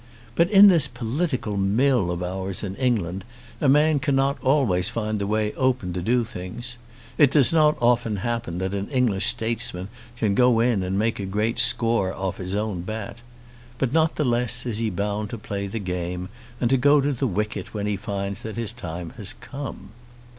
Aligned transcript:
But 0.35 0.49
in 0.49 0.67
this 0.67 0.87
political 0.87 1.57
mill 1.57 2.09
of 2.09 2.23
ours 2.23 2.63
in 2.63 2.73
England, 2.77 3.23
a 3.61 3.69
man 3.69 3.99
cannot 3.99 4.41
always 4.41 4.89
find 4.89 5.19
the 5.19 5.27
way 5.27 5.53
open 5.53 5.93
to 5.93 6.01
do 6.01 6.23
things. 6.23 6.79
It 7.19 7.29
does 7.29 7.53
not 7.53 7.77
often 7.79 8.15
happen 8.15 8.57
that 8.57 8.73
an 8.73 8.89
English 8.89 9.27
statesman 9.27 9.89
can 10.17 10.33
go 10.33 10.59
in 10.59 10.81
and 10.81 10.97
make 10.97 11.19
a 11.19 11.25
great 11.27 11.59
score 11.59 12.15
off 12.15 12.37
his 12.37 12.55
own 12.55 12.81
bat. 12.81 13.19
But 13.77 13.93
not 13.93 14.15
the 14.15 14.25
less 14.25 14.65
is 14.65 14.79
he 14.79 14.89
bound 14.89 15.29
to 15.29 15.37
play 15.37 15.67
the 15.67 15.77
game 15.77 16.29
and 16.59 16.67
to 16.71 16.77
go 16.77 16.99
to 16.99 17.13
the 17.13 17.27
wicket 17.27 17.75
when 17.75 17.85
he 17.85 17.95
finds 17.95 18.41
that 18.41 18.57
his 18.57 18.73
time 18.73 19.11
has 19.17 19.33
come. 19.33 19.89